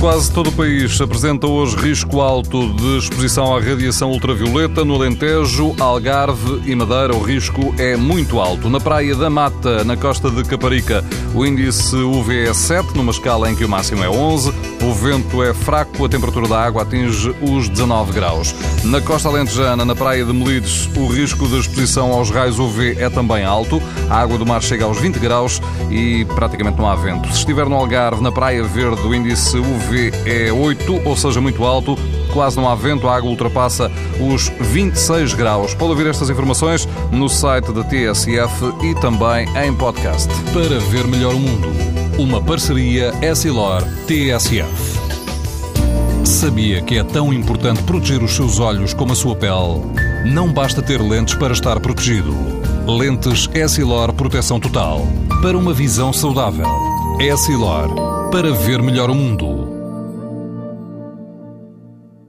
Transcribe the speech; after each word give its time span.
Quase 0.00 0.30
todo 0.30 0.50
o 0.50 0.52
país 0.52 1.00
apresenta 1.00 1.48
hoje 1.48 1.74
risco 1.74 2.20
alto 2.20 2.72
de 2.72 2.98
exposição 2.98 3.56
à 3.56 3.60
radiação 3.60 4.12
ultravioleta. 4.12 4.84
No 4.84 4.94
Alentejo, 4.94 5.74
Algarve 5.80 6.62
e 6.64 6.74
Madeira, 6.76 7.16
o 7.16 7.20
risco 7.20 7.74
é 7.76 7.96
muito 7.96 8.38
alto. 8.38 8.70
Na 8.70 8.78
Praia 8.78 9.16
da 9.16 9.28
Mata, 9.28 9.82
na 9.82 9.96
costa 9.96 10.30
de 10.30 10.44
Caparica, 10.44 11.04
o 11.34 11.44
índice 11.44 11.96
UV 11.96 12.48
é 12.48 12.54
7, 12.54 12.96
numa 12.96 13.10
escala 13.10 13.50
em 13.50 13.56
que 13.56 13.64
o 13.64 13.68
máximo 13.68 14.04
é 14.04 14.08
11. 14.08 14.52
O 14.84 14.94
vento 14.94 15.42
é 15.42 15.52
fraco, 15.52 16.04
a 16.04 16.08
temperatura 16.08 16.46
da 16.46 16.64
água 16.64 16.82
atinge 16.82 17.34
os 17.42 17.68
19 17.68 18.12
graus. 18.12 18.54
Na 18.84 19.00
costa 19.00 19.28
alentejana, 19.28 19.84
na 19.84 19.96
Praia 19.96 20.24
de 20.24 20.32
Melides, 20.32 20.88
o 20.96 21.08
risco 21.08 21.48
de 21.48 21.58
exposição 21.58 22.12
aos 22.12 22.30
raios 22.30 22.60
UV 22.60 22.96
é 23.00 23.10
também 23.10 23.44
alto. 23.44 23.82
A 24.08 24.20
água 24.20 24.38
do 24.38 24.46
mar 24.46 24.62
chega 24.62 24.84
aos 24.84 24.98
20 24.98 25.18
graus 25.18 25.60
e 25.90 26.24
praticamente 26.36 26.78
não 26.78 26.88
há 26.88 26.94
vento. 26.94 27.26
Se 27.32 27.40
estiver 27.40 27.68
no 27.68 27.74
Algarve, 27.74 28.22
na 28.22 28.30
Praia 28.30 28.62
Verde, 28.62 29.02
o 29.02 29.12
índice 29.12 29.58
UV 29.58 29.87
É 30.26 30.52
8, 30.52 31.02
ou 31.04 31.16
seja, 31.16 31.40
muito 31.40 31.64
alto. 31.64 31.98
Quase 32.32 32.56
não 32.56 32.68
há 32.68 32.74
vento, 32.74 33.08
a 33.08 33.16
água 33.16 33.30
ultrapassa 33.30 33.90
os 34.20 34.52
26 34.60 35.34
graus. 35.34 35.74
Pode 35.74 35.92
ouvir 35.92 36.06
estas 36.06 36.28
informações 36.28 36.86
no 37.10 37.28
site 37.28 37.72
da 37.72 37.82
TSF 37.82 38.72
e 38.82 38.94
também 39.00 39.48
em 39.64 39.74
podcast. 39.74 40.28
Para 40.52 40.78
ver 40.90 41.06
melhor 41.06 41.34
o 41.34 41.38
mundo, 41.38 41.68
uma 42.18 42.42
parceria 42.42 43.12
Essilor-TSF. 43.22 44.98
Sabia 46.24 46.82
que 46.82 46.98
é 46.98 47.02
tão 47.02 47.32
importante 47.32 47.82
proteger 47.82 48.22
os 48.22 48.36
seus 48.36 48.60
olhos 48.60 48.92
como 48.92 49.12
a 49.12 49.16
sua 49.16 49.34
pele? 49.34 49.80
Não 50.26 50.52
basta 50.52 50.82
ter 50.82 51.00
lentes 51.00 51.34
para 51.34 51.54
estar 51.54 51.80
protegido. 51.80 52.34
Lentes 52.86 53.48
Essilor 53.54 54.12
Proteção 54.12 54.60
Total. 54.60 55.06
Para 55.42 55.56
uma 55.56 55.72
visão 55.72 56.12
saudável. 56.12 56.68
Essilor. 57.18 58.30
Para 58.30 58.52
ver 58.52 58.82
melhor 58.82 59.10
o 59.10 59.14
mundo. 59.14 59.67